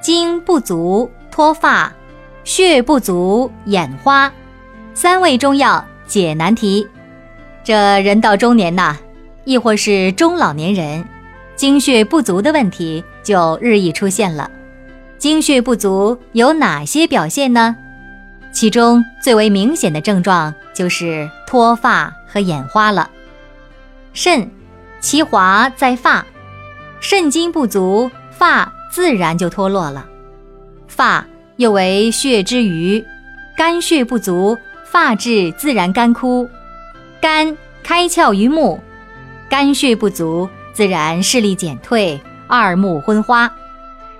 [0.00, 1.92] 精不足脱发，
[2.44, 4.32] 血不足眼花，
[4.94, 6.86] 三味中药解难题。
[7.64, 8.96] 这人到中年呐，
[9.44, 11.04] 亦或是中老年人，
[11.56, 14.50] 精血不足的问题就日益出现了。
[15.18, 17.76] 精血不足有哪些表现呢？
[18.52, 23.10] 其中最为明显的症状就是脱发和眼花了。
[24.14, 24.50] 肾，
[25.00, 26.24] 其华在发。
[27.00, 30.06] 肾精不足，发自然就脱落了。
[30.86, 31.24] 发
[31.56, 33.04] 又为血之余，
[33.56, 36.48] 肝血不足，发质自然干枯。
[37.20, 38.80] 肝开窍于目，
[39.48, 43.52] 肝血不足，自然视力减退，二目昏花。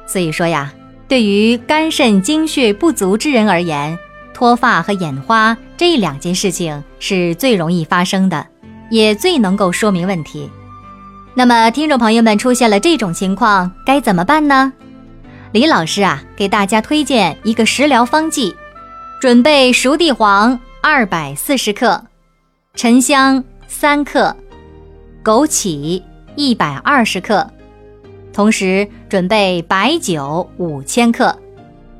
[0.06, 0.72] 所以说呀，
[1.06, 3.98] 对于肝肾精血不足之人而言，
[4.34, 8.46] 脱发和眼花这两件事情是最容易发生的，
[8.90, 10.50] 也最能够说明问题。
[11.38, 14.72] 那么，听众朋友们出现了这种情况，该怎么办呢？
[15.52, 18.52] 李老师啊，给大家推荐一个食疗方剂：
[19.20, 22.02] 准备熟地黄二百四十克，
[22.74, 24.36] 沉香三克，
[25.22, 26.02] 枸杞
[26.34, 27.48] 一百二十克，
[28.32, 31.38] 同时准备白酒五千克，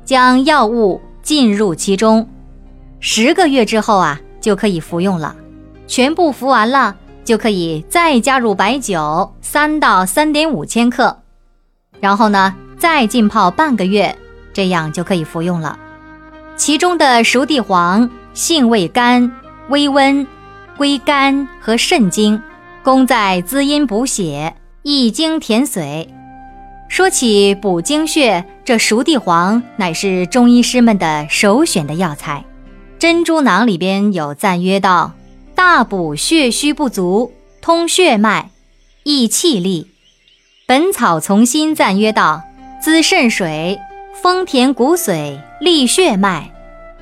[0.03, 2.27] 将药物浸入其中，
[2.99, 5.33] 十个月之后啊，就可以服用了。
[5.87, 6.93] 全部服完了。
[7.29, 11.15] 就可以再加入白酒三到三点五千克，
[11.99, 14.17] 然后呢再浸泡半个月，
[14.51, 15.77] 这样就可以服用了。
[16.55, 19.31] 其中的熟地黄性味甘，
[19.69, 20.25] 微温，
[20.75, 22.41] 归肝和肾经，
[22.81, 26.07] 功在滋阴补血，益精填髓。
[26.87, 32.43] 说起补精血，这熟地黄乃是中医师们的首选的药材。
[32.97, 35.13] 珍珠囊里边有赞曰道。
[35.59, 38.49] 大补血虚不足，通血脉，
[39.03, 39.87] 益气力。
[40.65, 42.41] 本草从心赞曰道：
[42.81, 43.77] 滋肾水，
[44.23, 46.49] 丰填骨髓，利血脉，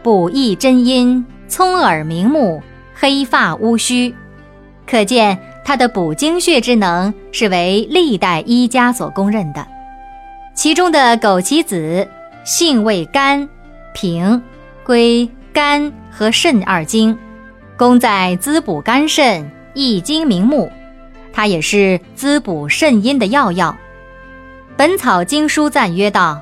[0.02, 2.64] 补益真阴，聪耳明目，
[2.96, 4.16] 黑发乌须。
[4.88, 9.68] 可见它的补精血之能是为历代医家所公认的。
[10.56, 12.10] 其中的枸杞子
[12.44, 13.48] 性味甘
[13.94, 14.42] 平，
[14.84, 17.16] 归肝和肾二经。
[17.78, 20.72] 功在滋补肝肾、益精明目，
[21.32, 23.70] 它也是滋补肾阴的要药。
[24.76, 26.42] 《本草经书》赞曰道：“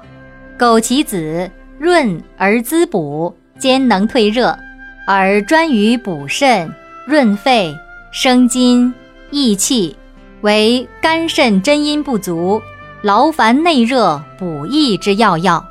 [0.58, 4.58] 枸杞子润而滋补，兼能退热，
[5.06, 6.74] 而专于补肾、
[7.06, 7.76] 润肺、
[8.14, 8.94] 生津、
[9.30, 9.94] 益气，
[10.40, 12.62] 为肝肾真阴不足、
[13.02, 15.64] 劳烦内热补益之要药。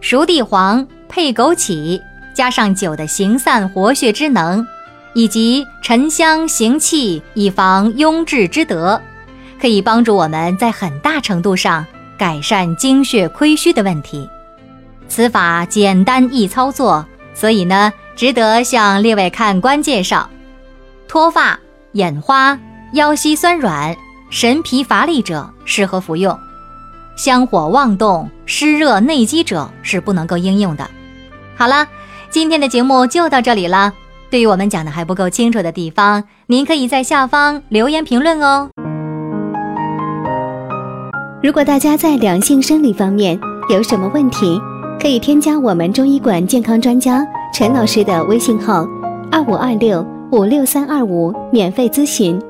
[0.00, 2.00] 熟地黄配枸杞，
[2.32, 4.64] 加上酒的行散活血之能。”
[5.14, 9.00] 以及沉香行气，以防壅滞之德，
[9.60, 11.84] 可以帮助我们在很大程度上
[12.18, 14.28] 改善精血亏虚的问题。
[15.08, 20.28] 此法简单易操作，所以呢，值得向列位看官介绍。
[21.06, 21.58] 脱发、
[21.92, 22.58] 眼花、
[22.94, 23.94] 腰膝酸软、
[24.30, 26.34] 神疲乏力者适合服用；
[27.16, 30.90] 香火妄动、湿热内积者是不能够应用的。
[31.54, 31.86] 好了，
[32.30, 33.92] 今天的节目就到这里了。
[34.32, 38.70] 对于我们讲的还不够清楚的地方，您可以在下方留言评论哦。
[41.42, 43.38] 如果大家在两性生理方面
[43.68, 44.58] 有什么问题，
[44.98, 47.22] 可以添加我们中医馆健康专家
[47.52, 48.86] 陈老师的微信号：
[49.30, 52.40] 二五二六五六三二五，免费咨询。